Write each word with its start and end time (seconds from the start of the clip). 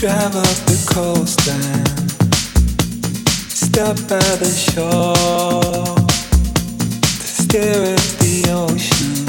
Drive 0.00 0.34
up 0.34 0.56
the 0.64 0.78
coastline, 0.90 1.84
stop 3.50 3.96
by 4.08 4.18
the 4.36 4.48
shore 4.48 5.94
stare 7.50 7.82
at 7.82 8.00
the 8.18 8.48
ocean. 8.48 9.26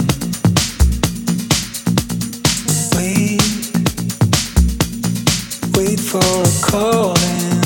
Wait, 2.96 3.42
wait 5.76 6.00
for 6.00 6.20
a 6.20 6.54
call 6.62 7.18
in 7.18 7.62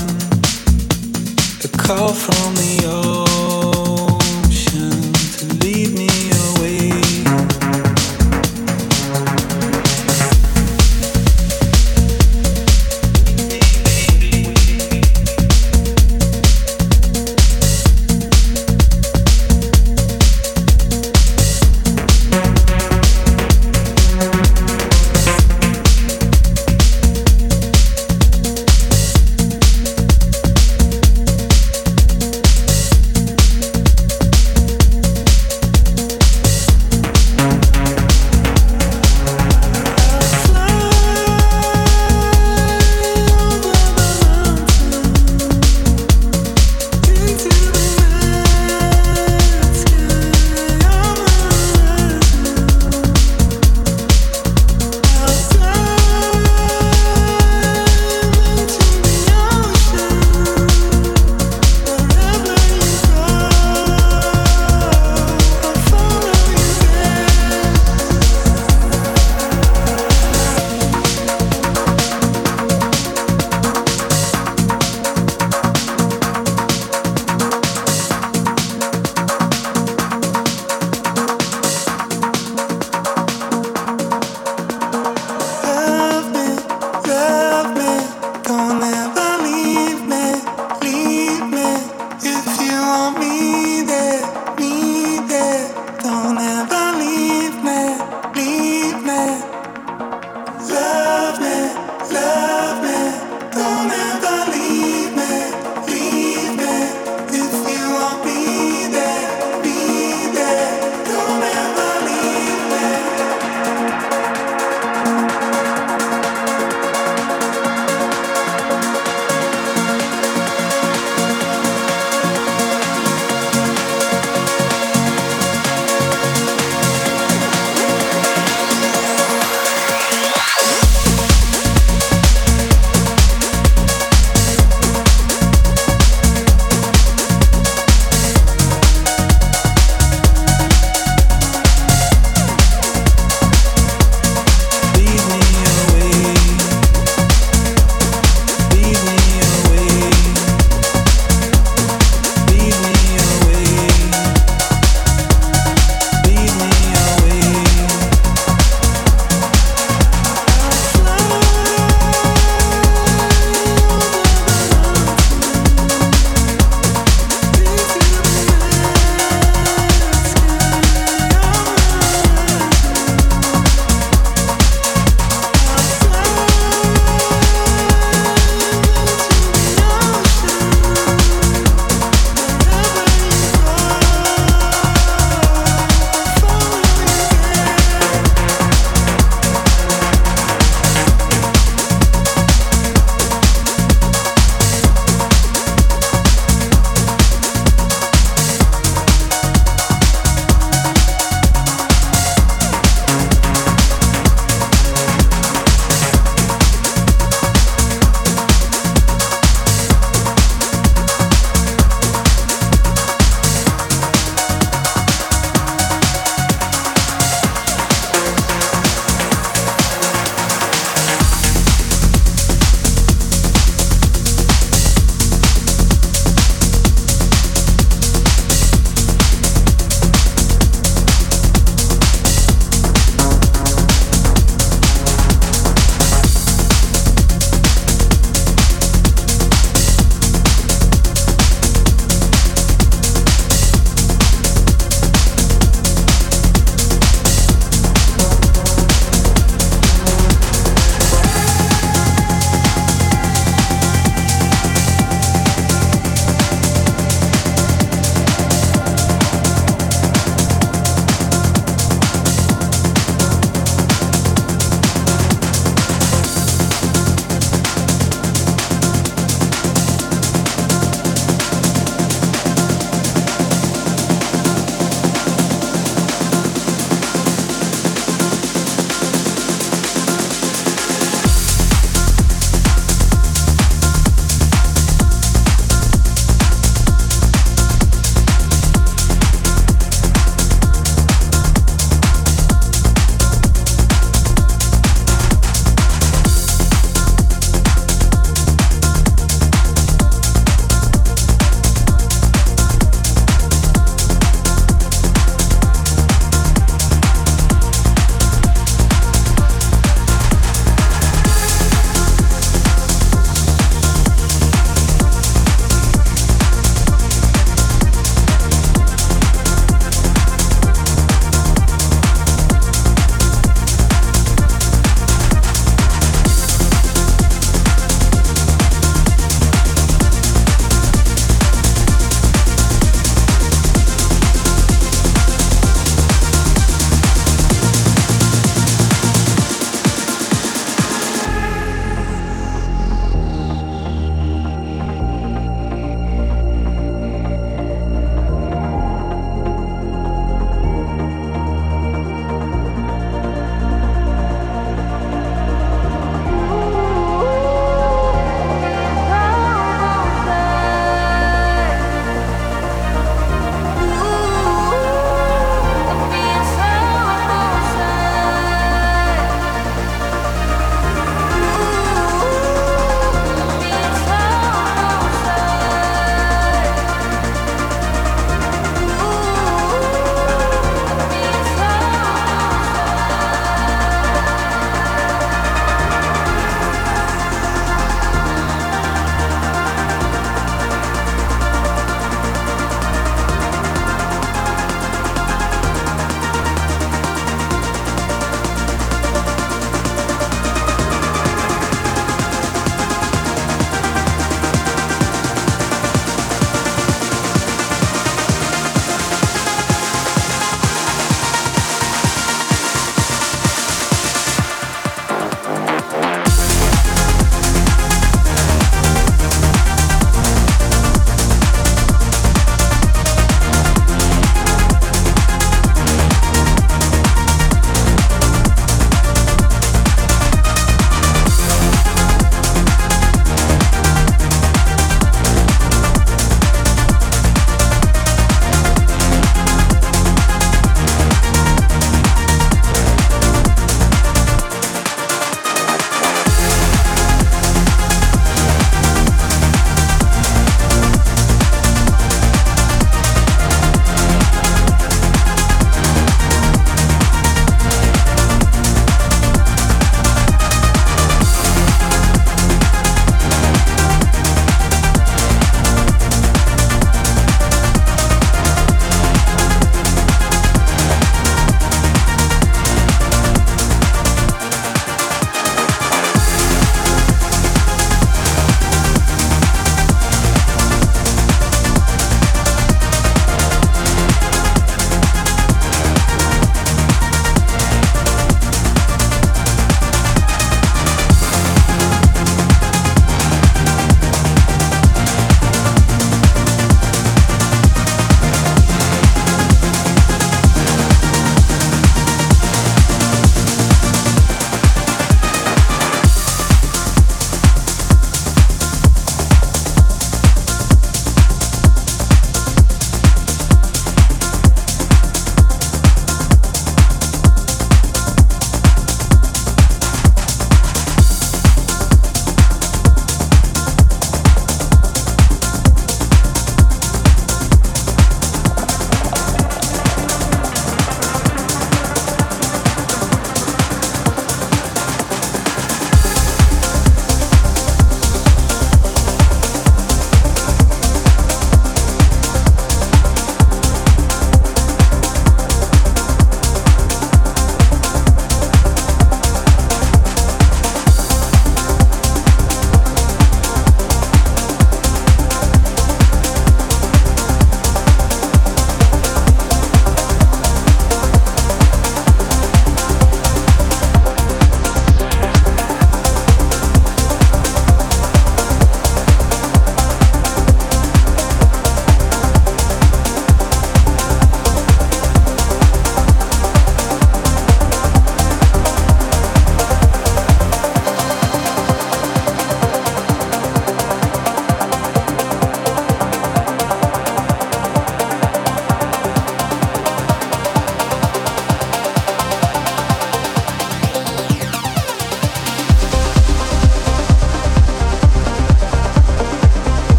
a 1.63 1.77
call 1.77 2.11
from 2.11 2.55
the 2.55 2.85
ocean 2.87 3.44